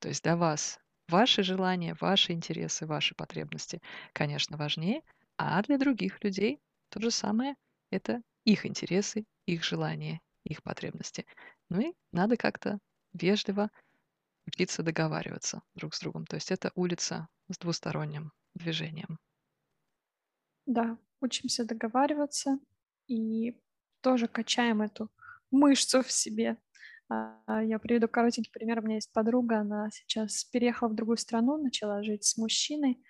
То 0.00 0.08
есть 0.08 0.24
для 0.24 0.36
вас 0.36 0.78
ваши 1.08 1.42
желания, 1.42 1.96
ваши 2.00 2.32
интересы, 2.32 2.86
ваши 2.86 3.14
потребности, 3.14 3.80
конечно, 4.12 4.56
важнее, 4.56 5.02
а 5.36 5.62
для 5.62 5.78
других 5.78 6.22
людей 6.24 6.60
то 6.90 7.00
же 7.00 7.10
самое— 7.10 7.56
это 7.90 8.22
их 8.44 8.66
интересы, 8.66 9.24
их 9.46 9.64
желания, 9.64 10.20
их 10.44 10.62
потребности. 10.62 11.26
Ну 11.70 11.80
и 11.80 11.94
надо 12.12 12.36
как-то 12.36 12.78
вежливо 13.12 13.70
учиться 14.46 14.82
договариваться 14.82 15.62
друг 15.74 15.94
с 15.94 16.00
другом. 16.00 16.26
То 16.26 16.36
есть 16.36 16.50
это 16.52 16.72
улица 16.74 17.28
с 17.50 17.58
двусторонним 17.58 18.32
движением. 18.54 19.18
Да, 20.66 20.98
учимся 21.20 21.64
договариваться 21.64 22.58
и 23.06 23.60
тоже 24.00 24.28
качаем 24.28 24.82
эту 24.82 25.10
мышцу 25.50 26.02
в 26.02 26.12
себе. 26.12 26.58
А, 27.08 27.62
я 27.62 27.78
приведу 27.78 28.08
коротенький 28.08 28.52
пример. 28.52 28.80
У 28.80 28.82
меня 28.82 28.96
есть 28.96 29.12
подруга, 29.12 29.60
она 29.60 29.90
сейчас 29.90 30.44
переехала 30.44 30.88
в 30.88 30.94
другую 30.94 31.16
страну, 31.16 31.56
начала 31.56 32.02
жить 32.02 32.24
с 32.24 32.36
мужчиной. 32.36 33.02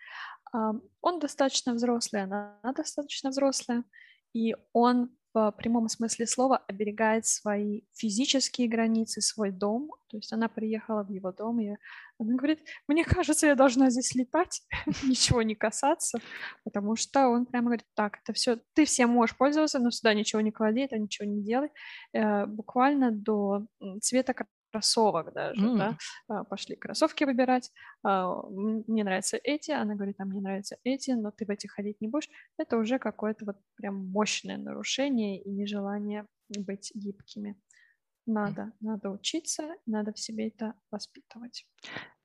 Он 0.52 1.19
достаточно 1.21 1.75
взрослый, 1.75 2.23
она 2.23 2.59
достаточно 2.76 3.31
взрослая, 3.31 3.85
и 4.33 4.55
он 4.73 5.11
в 5.35 5.52
прямом 5.52 5.88
смысле 5.88 6.26
слова 6.26 6.58
оберегает 6.68 7.26
свои 7.26 7.82
физические 7.94 8.68
границы, 8.68 9.20
свой 9.20 9.50
дом. 9.50 9.90
То 10.08 10.16
есть 10.16 10.32
она 10.32 10.49
приехала 10.49 11.02
в 11.02 11.11
его 11.11 11.32
дом, 11.32 11.61
и 11.61 11.76
она 12.18 12.35
говорит, 12.35 12.61
мне 12.87 13.04
кажется, 13.04 13.47
я 13.47 13.54
должна 13.54 13.90
здесь 13.90 14.14
летать, 14.14 14.62
ничего 15.04 15.42
не 15.42 15.54
касаться, 15.54 16.18
потому 16.64 16.97
что 16.97 17.28
он 17.28 17.47
прямо 17.47 17.66
говорит, 17.66 17.87
так, 17.94 18.18
это 18.23 18.32
все, 18.32 18.58
ты 18.75 18.85
всем 18.85 19.11
можешь 19.11 19.37
пользоваться, 19.37 19.78
но 19.78 19.90
сюда 19.90 20.14
ничего 20.14 20.40
не 20.40 20.50
клади, 20.50 20.80
это 20.80 20.99
ничего 20.99 21.28
не 21.28 21.42
делай. 21.42 21.70
Э, 22.12 22.47
буквально 22.47 23.11
до 23.12 23.66
цвета 24.00 24.35
кроссовок 24.71 25.33
даже, 25.33 25.61
mm. 25.61 25.79
да, 25.79 25.99
а, 26.29 26.45
пошли 26.45 26.77
кроссовки 26.77 27.25
выбирать, 27.25 27.71
а, 28.03 28.43
мне 28.49 29.05
нравятся 29.05 29.39
эти, 29.43 29.71
она 29.71 29.95
говорит, 29.95 30.17
а 30.19 30.25
мне 30.25 30.41
нравятся 30.41 30.77
эти, 30.85 31.13
но 31.13 31.31
ты 31.31 31.47
в 31.47 31.51
эти 31.51 31.67
ходить 31.67 32.01
не 32.01 32.09
будешь, 32.09 32.29
это 32.59 32.77
уже 32.77 32.99
какое-то 32.99 33.45
вот 33.45 33.57
прям 33.77 34.11
мощное 34.11 34.59
нарушение 34.59 35.43
и 35.43 35.51
нежелание 35.51 36.27
быть 36.49 36.93
гибкими. 36.95 37.61
Надо, 38.27 38.63
mm. 38.63 38.73
надо 38.81 39.11
учиться, 39.11 39.75
надо 39.87 40.13
в 40.13 40.19
себе 40.19 40.49
это 40.49 40.75
воспитывать. 40.91 41.67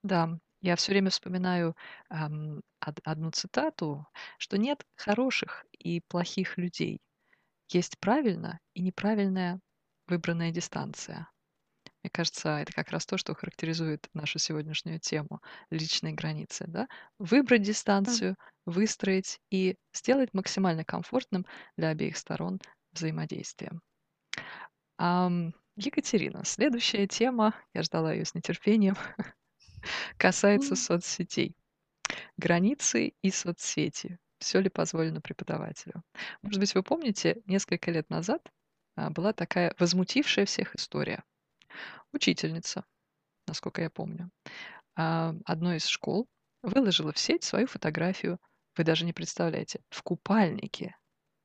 Да, 0.04 0.38
я 0.62 0.76
все 0.76 0.92
время 0.92 1.10
вспоминаю 1.10 1.76
эм, 2.10 2.62
одну 2.80 3.32
цитату, 3.32 4.06
что 4.38 4.58
нет 4.58 4.84
хороших 4.96 5.66
и 5.72 6.02
плохих 6.08 6.58
людей. 6.58 7.00
Есть 7.70 8.00
правильно 8.00 8.60
и 8.74 8.82
неправильная 8.82 9.60
выбранная 10.08 10.52
дистанция. 10.52 11.30
Мне 12.04 12.10
кажется, 12.12 12.58
это 12.58 12.74
как 12.74 12.90
раз 12.90 13.06
то, 13.06 13.18
что 13.18 13.34
характеризует 13.34 14.10
нашу 14.14 14.38
сегодняшнюю 14.38 15.00
тему 15.00 15.42
личные 15.70 16.14
границы. 16.14 16.66
Да? 16.68 16.90
Выбрать 17.18 17.62
дистанцию, 17.62 18.36
выстроить 18.66 19.40
и 19.50 19.78
сделать 19.94 20.34
максимально 20.34 20.84
комфортным 20.84 21.46
для 21.78 21.90
обеих 21.90 22.18
сторон 22.18 22.60
взаимодействие. 22.92 23.72
Ам, 24.98 25.54
Екатерина, 25.78 26.44
следующая 26.44 27.08
тема, 27.08 27.56
я 27.74 27.84
ждала 27.84 28.12
ее 28.12 28.26
с 28.26 28.36
нетерпением, 28.36 28.98
касается 30.18 30.76
соцсетей. 30.76 31.56
Границы 32.36 33.14
и 33.22 33.32
соцсети. 33.32 34.20
Все 34.40 34.60
ли 34.60 34.68
позволено 34.68 35.22
преподавателю? 35.22 36.04
Может 36.42 36.60
быть, 36.60 36.76
вы 36.76 36.84
помните, 36.84 37.42
несколько 37.46 37.92
лет 37.92 38.10
назад 38.10 38.42
а, 38.98 39.10
была 39.10 39.32
такая 39.32 39.74
возмутившая 39.80 40.46
всех 40.46 40.76
история 40.76 41.24
учительница, 42.12 42.86
насколько 43.48 43.82
я 43.82 43.90
помню, 43.90 44.30
а, 44.96 45.36
одной 45.46 45.78
из 45.78 45.86
школ 45.88 46.28
выложила 46.62 47.12
в 47.12 47.20
сеть 47.20 47.44
свою 47.44 47.68
фотографию, 47.68 48.40
вы 48.76 48.84
даже 48.84 49.06
не 49.06 49.14
представляете, 49.14 49.82
в 49.90 50.02
купальнике. 50.02 50.96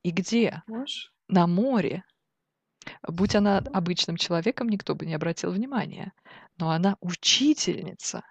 И 0.03 0.11
где? 0.11 0.63
Можешь? 0.67 1.11
На 1.27 1.45
море. 1.45 2.03
Будь 3.07 3.35
она 3.35 3.57
обычным 3.57 4.17
человеком, 4.17 4.69
никто 4.69 4.95
бы 4.95 5.05
не 5.05 5.13
обратил 5.13 5.51
внимания. 5.51 6.13
Но 6.57 6.71
она 6.71 6.95
учительница. 7.01 8.23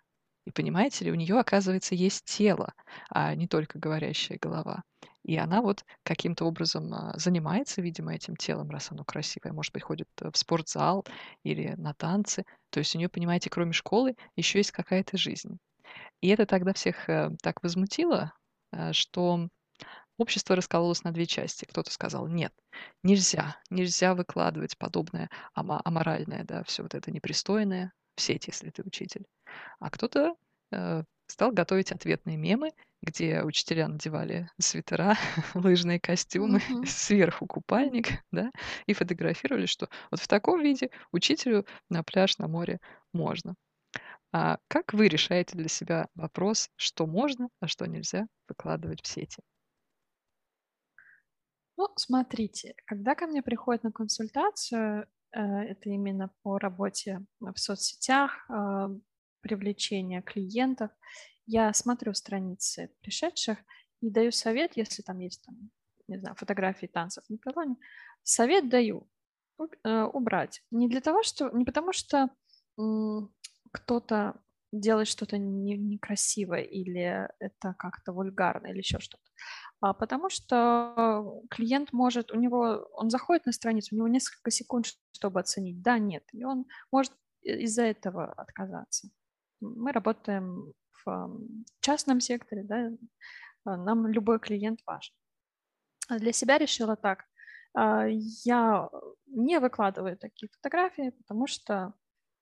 И 0.46 0.50
понимаете 0.50 1.04
ли, 1.04 1.12
у 1.12 1.14
нее, 1.14 1.38
оказывается, 1.38 1.94
есть 1.94 2.24
тело, 2.24 2.72
а 3.10 3.34
не 3.34 3.46
только 3.46 3.78
говорящая 3.78 4.38
голова. 4.40 4.82
И 5.28 5.36
она 5.36 5.60
вот 5.60 5.84
каким-то 6.04 6.46
образом 6.46 6.90
а, 6.94 7.12
занимается, 7.18 7.82
видимо, 7.82 8.14
этим 8.14 8.34
телом, 8.34 8.70
раз 8.70 8.90
оно 8.90 9.04
красивое. 9.04 9.52
Может 9.52 9.74
быть, 9.74 9.82
ходит 9.82 10.08
э, 10.22 10.30
в 10.32 10.38
спортзал 10.38 11.04
или 11.42 11.74
на 11.76 11.92
танцы. 11.92 12.44
То 12.70 12.78
есть 12.78 12.94
у 12.94 12.98
нее, 12.98 13.10
понимаете, 13.10 13.50
кроме 13.50 13.74
школы 13.74 14.16
еще 14.36 14.58
есть 14.58 14.70
какая-то 14.70 15.18
жизнь. 15.18 15.58
И 16.22 16.28
это 16.28 16.46
тогда 16.46 16.72
всех 16.72 17.10
э, 17.10 17.28
так 17.42 17.62
возмутило, 17.62 18.32
э, 18.72 18.94
что 18.94 19.50
общество 20.16 20.56
раскололось 20.56 21.04
на 21.04 21.12
две 21.12 21.26
части. 21.26 21.66
Кто-то 21.66 21.90
сказал, 21.90 22.26
нет, 22.26 22.54
нельзя, 23.02 23.58
нельзя 23.68 24.14
выкладывать 24.14 24.78
подобное 24.78 25.28
аморальное, 25.52 26.44
да, 26.44 26.64
все 26.64 26.84
вот 26.84 26.94
это 26.94 27.10
непристойное 27.10 27.92
в 28.16 28.22
сеть, 28.22 28.46
если 28.46 28.70
ты 28.70 28.82
учитель. 28.82 29.26
А 29.78 29.90
кто-то 29.90 30.36
стал 31.26 31.52
готовить 31.52 31.92
ответные 31.92 32.36
мемы, 32.36 32.72
где 33.02 33.42
учителя 33.42 33.88
надевали 33.88 34.50
свитера, 34.58 35.16
лыжные 35.54 36.00
костюмы, 36.00 36.60
Мгм. 36.60 36.80
сверху 36.84 37.46
купальник, 37.46 38.08
да, 38.32 38.50
и 38.86 38.92
фотографировали, 38.94 39.66
что 39.66 39.88
вот 40.10 40.20
в 40.20 40.28
таком 40.28 40.62
виде 40.62 40.90
учителю 41.12 41.66
на 41.90 42.02
пляж, 42.02 42.38
на 42.38 42.48
море 42.48 42.80
можно. 43.12 43.54
А 44.32 44.58
как 44.68 44.94
вы 44.94 45.08
решаете 45.08 45.56
для 45.58 45.68
себя 45.68 46.08
вопрос, 46.14 46.70
что 46.76 47.06
можно, 47.06 47.48
а 47.60 47.68
что 47.68 47.86
нельзя 47.86 48.26
выкладывать 48.48 49.02
в 49.04 49.08
сети? 49.08 49.42
Ну, 51.76 51.88
смотрите, 51.96 52.74
когда 52.86 53.14
ко 53.14 53.26
мне 53.26 53.42
приходят 53.42 53.84
на 53.84 53.92
консультацию, 53.92 55.06
э, 55.32 55.40
это 55.40 55.90
именно 55.90 56.30
по 56.42 56.58
работе 56.58 57.24
в 57.40 57.56
соцсетях, 57.56 58.44
а, 58.50 58.88
привлечение 59.40 60.22
клиентов, 60.22 60.90
я 61.46 61.72
смотрю 61.72 62.14
страницы 62.14 62.90
пришедших 63.00 63.58
и 64.00 64.10
даю 64.10 64.32
совет, 64.32 64.76
если 64.76 65.02
там 65.02 65.18
есть, 65.18 65.44
там, 65.44 65.70
не 66.08 66.18
знаю, 66.18 66.36
фотографии 66.36 66.86
танцев 66.86 67.24
на 67.28 67.38
пилоне, 67.38 67.76
совет 68.22 68.68
даю 68.68 69.08
э, 69.58 70.02
убрать. 70.04 70.62
Не 70.70 70.88
для 70.88 71.00
того, 71.00 71.22
что, 71.22 71.50
не 71.50 71.64
потому 71.64 71.92
что 71.92 72.30
кто-то 73.72 74.40
делает 74.72 75.08
что-то 75.08 75.38
не- 75.38 75.78
некрасивое 75.78 76.62
или 76.62 77.28
это 77.40 77.74
как-то 77.78 78.12
вульгарно 78.12 78.66
или 78.68 78.78
еще 78.78 78.98
что-то, 79.00 79.24
а 79.80 79.94
потому 79.94 80.28
что 80.28 81.42
клиент 81.50 81.92
может, 81.92 82.30
у 82.32 82.36
него, 82.36 82.88
он 82.92 83.10
заходит 83.10 83.46
на 83.46 83.52
страницу, 83.52 83.94
у 83.94 83.98
него 83.98 84.08
несколько 84.08 84.50
секунд, 84.50 84.86
чтобы 85.12 85.40
оценить, 85.40 85.80
да, 85.80 85.98
нет, 85.98 86.24
и 86.32 86.44
он 86.44 86.66
может 86.92 87.12
из-за 87.42 87.84
этого 87.84 88.32
отказаться. 88.32 89.08
Мы 89.60 89.92
работаем 89.92 90.72
в 91.04 91.40
частном 91.80 92.20
секторе, 92.20 92.62
да, 92.64 92.90
а, 93.64 93.76
нам 93.76 94.06
любой 94.06 94.38
клиент 94.38 94.80
важен. 94.86 95.14
А 96.08 96.18
Для 96.18 96.32
себя 96.32 96.58
решила 96.58 96.96
так. 96.96 97.24
а, 97.74 98.06
Я 98.08 98.88
не 99.26 99.60
выкладываю 99.60 100.16
такие 100.16 100.48
фотографии, 100.50 101.10
потому 101.10 101.46
что 101.46 101.94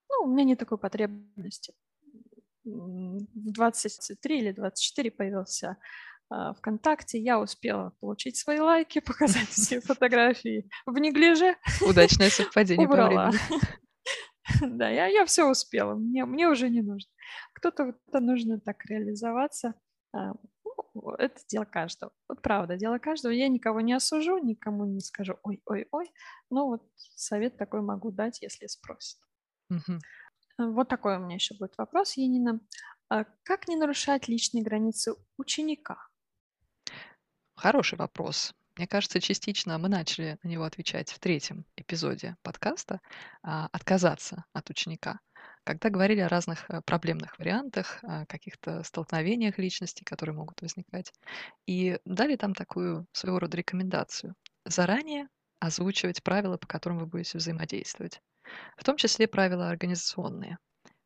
ну, 0.09 0.25
у 0.25 0.27
меня 0.27 0.45
нет 0.45 0.59
такой 0.59 0.77
потребности. 0.77 1.73
В 2.63 3.19
23 3.33 4.39
или 4.39 4.51
24 4.51 5.11
появился 5.11 5.77
ВКонтакте. 6.29 7.19
Я 7.19 7.39
успела 7.39 7.93
получить 8.01 8.37
свои 8.37 8.59
лайки, 8.59 8.99
показать 9.05 9.47
все 9.49 9.79
фотографии 9.79 10.69
в 10.85 10.97
неглиже, 10.97 11.55
Удачное 11.81 12.29
совпадение 12.29 12.87
по 12.87 12.95
времени. 12.95 13.39
Да, 14.61 14.89
я, 14.89 15.07
я 15.07 15.25
все 15.25 15.49
успела, 15.49 15.95
мне, 15.95 16.25
мне 16.25 16.47
уже 16.47 16.69
не 16.69 16.81
нужно. 16.81 17.11
Кто-то 17.53 17.95
это 18.07 18.19
нужно 18.19 18.59
так 18.59 18.85
реализоваться. 18.85 19.73
а, 20.13 20.33
ну, 20.93 21.11
Это 21.11 21.39
дело 21.47 21.65
каждого. 21.65 22.11
Вот 22.29 22.41
правда, 22.41 22.75
дело 22.77 22.97
каждого. 22.97 23.31
Я 23.31 23.49
никого 23.49 23.81
не 23.81 23.93
осужу, 23.93 24.37
никому 24.37 24.85
не 24.85 24.99
скажу 25.01 25.37
ой-ой-ой. 25.43 26.11
Но 26.49 26.67
вот 26.67 26.83
совет 27.15 27.57
такой 27.57 27.81
могу 27.81 28.11
дать, 28.11 28.41
если 28.41 28.67
спросят. 28.67 29.19
Э, 30.59 30.65
Вот 30.65 30.87
такой 30.87 31.17
у 31.17 31.19
меня 31.19 31.35
еще 31.35 31.55
будет 31.55 31.77
вопрос, 31.77 32.17
Енина. 32.17 32.59
А 33.09 33.25
Как 33.43 33.67
не 33.67 33.75
нарушать 33.75 34.27
личные 34.27 34.63
границы 34.63 35.13
ученика? 35.37 35.97
Хороший 37.55 37.97
вопрос. 37.97 38.53
Мне 38.77 38.87
кажется, 38.87 39.19
частично 39.19 39.79
мы 39.79 39.89
начали 39.89 40.37
на 40.43 40.47
него 40.47 40.63
отвечать 40.63 41.11
в 41.11 41.17
третьем 41.17 41.65
эпизоде 41.75 42.37
подкаста 42.43 43.01
а, 43.41 43.67
«Отказаться 43.71 44.45
от 44.53 44.69
ученика», 44.69 45.19
когда 45.63 45.89
говорили 45.89 46.19
о 46.19 46.29
разных 46.29 46.69
э, 46.69 46.81
проблемных 46.85 47.39
вариантах, 47.39 47.97
о 48.03 48.27
каких-то 48.27 48.83
столкновениях 48.83 49.57
личности, 49.57 50.03
которые 50.03 50.35
могут 50.35 50.61
возникать, 50.61 51.11
и 51.65 51.97
дали 52.05 52.35
там 52.35 52.53
такую 52.53 53.07
своего 53.13 53.39
рода 53.39 53.57
рекомендацию. 53.57 54.35
Заранее 54.63 55.27
озвучивать 55.59 56.21
правила, 56.21 56.57
по 56.57 56.67
которым 56.67 56.99
вы 56.99 57.07
будете 57.07 57.39
взаимодействовать. 57.39 58.21
В 58.77 58.83
том 58.83 58.95
числе 58.95 59.27
правила 59.27 59.69
организационные. 59.69 60.59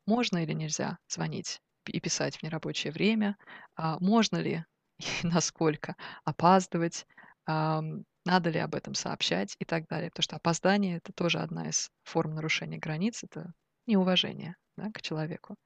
Можно 0.06 0.44
или 0.44 0.52
нельзя 0.52 0.98
звонить 1.08 1.62
и 1.86 2.00
писать 2.00 2.36
в 2.36 2.42
нерабочее 2.42 2.92
время, 2.92 3.38
а, 3.76 3.98
можно 3.98 4.36
ли 4.36 4.62
и 4.98 5.04
насколько 5.26 5.96
опаздывать, 6.24 7.06
надо 7.46 8.50
ли 8.50 8.58
об 8.60 8.74
этом 8.74 8.94
сообщать 8.94 9.56
и 9.58 9.64
так 9.64 9.86
далее. 9.88 10.10
Потому 10.10 10.24
что 10.24 10.36
опоздание- 10.36 10.98
это 10.98 11.12
тоже 11.12 11.40
одна 11.40 11.68
из 11.70 11.90
форм 12.04 12.34
нарушения 12.34 12.78
границ, 12.78 13.22
это 13.24 13.52
неуважение, 13.86 14.56
да, 14.76 14.90
к 14.92 15.02
человеку. 15.02 15.56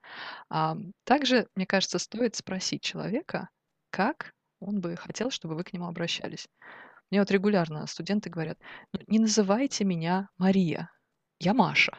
Также, 1.05 1.47
мне 1.55 1.65
кажется, 1.67 1.99
стоит 1.99 2.35
спросить 2.35 2.83
человека, 2.83 3.49
как 3.91 4.33
он 4.59 4.81
бы 4.81 4.95
хотел, 4.97 5.31
чтобы 5.31 5.55
вы 5.55 5.63
к 5.63 5.73
нему 5.73 5.87
обращались. 5.87 6.47
Мне 7.11 7.21
вот 7.21 7.31
регулярно 7.31 7.87
студенты 7.87 8.29
говорят: 8.29 8.59
"Ну, 8.93 9.01
не 9.07 9.19
называйте 9.19 9.85
меня 9.85 10.29
Мария, 10.37 10.91
я 11.39 11.53
Маша". 11.53 11.97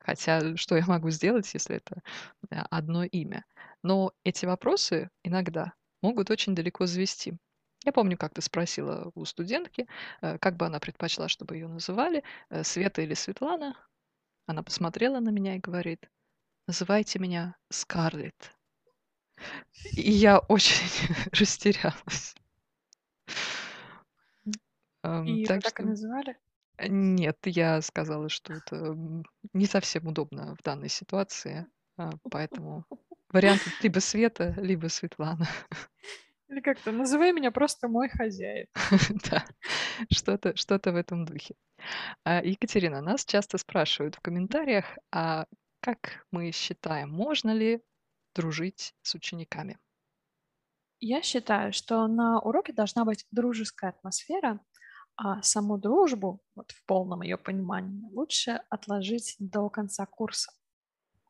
Хотя 0.00 0.56
что 0.56 0.76
я 0.76 0.84
могу 0.86 1.10
сделать, 1.10 1.52
если 1.54 1.76
это, 1.76 2.02
э, 2.50 2.56
одно 2.70 3.04
имя? 3.04 3.44
Но 3.82 4.12
эти 4.24 4.46
вопросы 4.46 5.10
иногда 5.24 5.74
могут 6.02 6.30
очень 6.30 6.54
далеко 6.54 6.86
завести. 6.86 7.34
Я 7.84 7.92
помню, 7.92 8.16
как-то 8.16 8.40
спросила 8.42 9.10
у 9.14 9.24
студентки, 9.24 9.86
э, 10.20 10.38
как 10.38 10.56
бы 10.56 10.66
она 10.66 10.80
предпочла, 10.80 11.28
чтобы 11.28 11.56
ее 11.56 11.68
называли, 11.68 12.24
э, 12.50 12.64
Света 12.64 13.02
или 13.02 13.14
Светлана. 13.14 13.76
Она 14.46 14.62
посмотрела 14.62 15.20
на 15.20 15.30
меня 15.30 15.56
и 15.56 15.60
говорит: 15.60 16.10
"Называйте 16.68 17.18
меня 17.20 17.56
Скарлетт". 17.70 18.56
И 19.96 20.10
я 20.10 20.38
очень 20.38 20.88
растерялась. 21.32 22.34
Ам, 25.02 25.38
И 25.40 25.48
так 25.48 25.62
так 25.62 25.80
и 25.80 25.82
что 25.82 25.84
называли? 25.84 26.38
э, 26.78 26.88
нет, 26.88 27.38
я 27.46 27.82
сказала, 27.82 28.28
что 28.30 28.54
это, 28.54 28.96
не 29.54 29.66
совсем 29.66 30.08
удобно 30.08 30.56
в 30.56 30.62
данной 30.62 30.88
ситуации, 30.90 31.66
поэтому 32.30 32.86
варианты 33.30 33.72
либо 33.80 34.00
Света, 34.00 34.54
либо 34.58 34.88
Светлана. 34.88 35.48
Или 36.52 36.60
как-то 36.60 36.92
называй 36.92 37.32
меня 37.32 37.50
просто 37.50 37.88
мой 37.88 38.10
хозяин. 38.10 38.66
Да, 39.30 39.44
что-то 40.12 40.54
что-то 40.54 40.92
в 40.92 40.96
этом 40.96 41.24
духе. 41.24 41.54
А, 42.24 42.42
Екатерина, 42.44 43.00
нас 43.00 43.24
часто 43.24 43.56
спрашивают 43.56 44.16
в 44.16 44.20
комментариях, 44.20 44.84
а 45.10 45.46
как 45.80 46.26
мы 46.30 46.52
считаем, 46.52 47.10
можно 47.10 47.54
ли 47.54 47.80
дружить 48.34 48.94
с 49.00 49.14
учениками? 49.14 49.78
Я 51.00 51.22
считаю, 51.22 51.72
что 51.72 52.06
на 52.06 52.38
уроке 52.38 52.74
должна 52.74 53.06
быть 53.06 53.24
дружеская 53.30 53.90
атмосфера, 53.90 54.60
а 55.16 55.40
саму 55.42 55.78
дружбу, 55.78 56.42
вот 56.54 56.70
в 56.72 56.84
полном 56.84 57.22
ее 57.22 57.38
понимании, 57.38 58.04
лучше 58.12 58.60
отложить 58.68 59.36
до 59.38 59.70
конца 59.70 60.04
курса. 60.04 60.52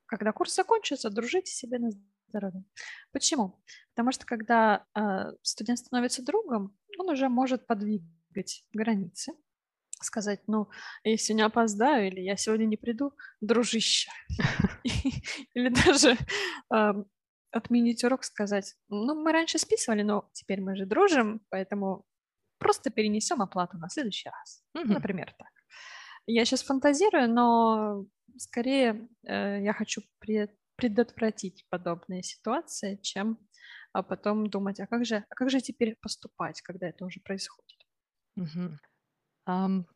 Когда 0.07 0.33
курс 0.33 0.57
закончится, 0.57 1.11
дружите 1.11 1.53
себе 1.53 1.79
на 1.79 1.91
здоровье. 2.33 2.65
Почему? 3.13 3.63
Потому 3.95 4.13
что 4.13 4.27
когда 4.27 4.87
э, 4.97 5.33
студент 5.43 5.79
становится 5.79 6.25
другом, 6.25 6.77
он 6.99 7.11
уже 7.11 7.29
может 7.29 7.67
подвигать 7.67 8.65
границы, 8.73 9.33
сказать, 10.01 10.41
ну, 10.47 10.69
я 11.05 11.17
сегодня 11.17 11.47
опоздаю, 11.47 12.09
или 12.09 12.21
я 12.21 12.37
сегодня 12.37 12.65
не 12.65 12.77
приду, 12.77 13.13
дружище. 13.41 14.11
Или 15.55 15.69
даже 15.69 16.17
а, 16.71 16.95
отменить 17.53 18.03
урок, 18.05 18.25
сказать, 18.25 18.75
ну, 18.89 19.15
мы 19.15 19.33
раньше 19.33 19.59
списывали, 19.59 20.03
но 20.03 20.29
теперь 20.33 20.61
мы 20.61 20.75
же 20.77 20.87
дружим, 20.87 21.41
поэтому 21.51 22.05
просто 22.59 22.91
перенесем 22.91 23.43
оплату 23.43 23.79
на 23.79 23.89
следующий 23.89 24.29
раз. 24.29 24.65
Например, 24.75 25.33
так. 25.39 25.51
Я 26.27 26.45
сейчас 26.45 26.63
фантазирую, 26.63 27.29
но 27.29 28.05
скорее 28.39 29.09
э, 29.27 29.63
я 29.63 29.73
хочу 29.73 30.03
предотвратить 30.77 31.67
подобные 31.71 32.23
ситуации, 32.23 32.97
чем 33.03 33.49
а 33.93 34.03
потом 34.03 34.49
думать, 34.49 34.81
а 34.81 34.87
как 34.87 35.05
же, 35.05 35.25
а 35.29 35.35
как 35.35 35.51
же 35.51 35.61
теперь 35.61 35.97
поступать, 36.01 36.63
когда 36.63 36.89
это 36.89 37.05
уже 37.05 37.21
происходит. 37.21 37.79
Мгм. 38.37 38.79
Ам, 39.47 39.87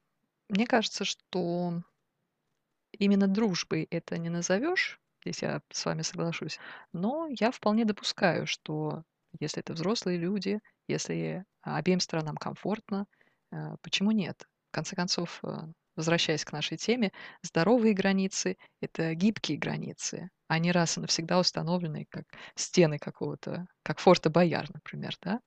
Мне 0.50 0.66
кажется, 0.66 1.04
что 1.06 1.82
именно 2.98 3.28
дружбой 3.28 3.86
это 3.90 4.18
не 4.18 4.28
назовешь, 4.30 5.00
здесь 5.22 5.42
я 5.42 5.60
с 5.70 5.84
вами 5.84 6.02
соглашусь, 6.02 6.58
но 6.92 7.26
я 7.28 7.50
вполне 7.50 7.84
допускаю, 7.84 8.46
что 8.46 9.04
если 9.40 9.60
это 9.60 9.74
взрослые 9.74 10.18
люди, 10.18 10.60
если 10.88 11.44
обеим 11.62 12.00
сторонам 12.00 12.36
комфортно, 12.36 13.06
э, 13.52 13.76
почему 13.82 14.12
нет? 14.12 14.46
В 14.70 14.74
конце 14.74 14.96
концов, 14.96 15.40
э, 15.44 15.48
возвращаясь 15.96 16.44
к 16.44 16.52
нашей 16.52 16.76
теме, 16.78 17.12
здоровые 17.42 17.94
границы— 17.94 18.56
это 18.80 19.14
гибкие 19.14 19.58
границы, 19.58 20.30
не 20.48 20.72
раз 20.72 20.96
и 20.96 21.00
навсегда 21.00 21.38
установленные, 21.38 22.06
как 22.08 22.24
стены 22.54 22.98
какого-то, 22.98 23.66
как 23.82 23.98
форта 23.98 24.30
Бояр, 24.30 24.66
например, 24.72 25.16
да? 25.22 25.40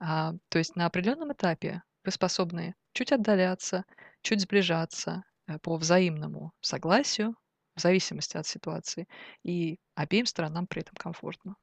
А, 0.00 0.34
то 0.48 0.58
есть 0.58 0.76
на 0.76 0.86
определенном 0.86 1.32
этапе 1.32 1.82
вы 2.04 2.10
способны 2.10 2.74
чуть 2.92 3.12
отдаляться, 3.12 3.84
чуть 4.22 4.40
сближаться 4.40 5.24
э, 5.46 5.58
по 5.58 5.76
взаимному 5.76 6.52
согласию, 6.60 7.34
в 7.74 7.80
зависимости 7.80 8.36
от 8.36 8.46
ситуации, 8.46 9.06
и 9.42 9.78
обеим 9.94 10.26
сторонам 10.26 10.66
при 10.66 10.82
этом 10.82 10.94
комфортно. 10.96 11.56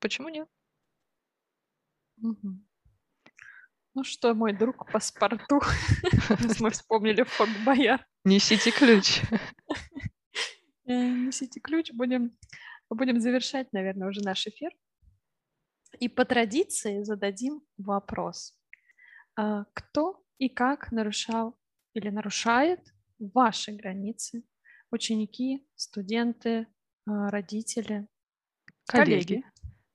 Почему 0.00 0.28
нет? 0.28 0.48
Ну 3.94 4.04
что, 4.04 4.34
мой 4.34 4.52
друг 4.52 4.90
паспорту, 4.90 5.60
мы 6.60 6.70
вспомнили 6.70 7.24
Форт 7.24 7.50
Бояр. 7.64 8.06
Несите 8.24 8.70
ключ. 8.70 9.20
Э, 10.90 10.92
Несите 10.92 11.60
ключ, 11.60 11.92
будем, 11.92 12.36
будем 12.90 13.20
завершать, 13.20 13.72
наверное, 13.72 14.08
уже 14.08 14.22
наш 14.22 14.46
эфир. 14.48 14.72
И 16.00 16.08
по 16.08 16.24
традиции 16.24 17.04
зададим 17.04 17.62
вопрос. 17.78 18.58
А, 19.36 19.66
Кто 19.72 20.24
и 20.38 20.48
как 20.48 20.90
нарушал 20.90 21.56
или 21.94 22.08
нарушает 22.10 22.80
ваши 23.20 23.70
границы? 23.72 24.42
Ученики, 24.90 25.64
студенты, 25.76 26.66
а, 27.06 27.30
родители, 27.30 28.08
коллеги. 28.86 29.42
Коллеги. 29.42 29.44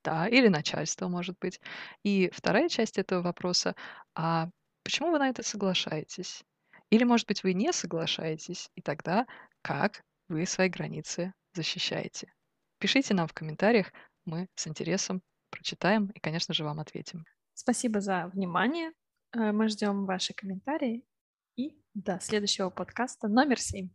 Да, 0.01 0.29
или 0.29 0.47
начальство, 0.47 1.10
может 1.10 1.38
быть. 1.39 1.60
И 2.03 2.29
вторая 2.31 2.69
часть 2.69 2.97
этого 2.97 3.21
вопроса, 3.21 3.75
а 4.13 4.49
почему 4.84 5.12
вы 5.12 5.19
на 5.19 5.27
это 5.27 5.43
соглашаетесь? 5.43 6.45
Или, 6.89 7.03
может 7.03 7.27
быть, 7.27 7.43
вы 7.43 7.53
не 7.53 7.73
соглашаетесь, 7.73 8.69
и 8.75 8.81
тогда 8.81 9.25
как 9.62 10.03
вы 10.27 10.45
свои 10.45 10.69
границы 10.69 11.33
защищаете. 11.53 12.33
Пишите 12.79 13.13
нам 13.13 13.27
в 13.27 13.33
комментариях, 13.33 13.91
мы 14.25 14.47
с 14.55 14.67
интересом 14.67 15.21
прочитаем 15.49 16.07
и, 16.07 16.19
конечно 16.19 16.53
же, 16.53 16.63
вам 16.63 16.79
ответим. 16.79 17.23
Спасибо 17.53 18.01
за 18.01 18.27
внимание. 18.33 18.91
Э, 19.33 19.51
мы 19.51 19.69
ждем 19.69 20.05
ваши 20.05 20.33
комментарии 20.33 21.05
и 21.55 21.77
до 21.93 22.19
следующего 22.19 22.69
подкаста 22.69 23.27
номер 23.27 23.59
семь. 23.59 23.89